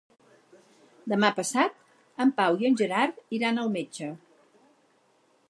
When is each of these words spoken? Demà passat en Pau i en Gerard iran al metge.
Demà 1.13 1.29
passat 1.39 1.77
en 2.25 2.33
Pau 2.41 2.59
i 2.65 2.69
en 2.71 2.79
Gerard 2.81 3.21
iran 3.41 3.65
al 3.67 3.71
metge. 3.79 4.11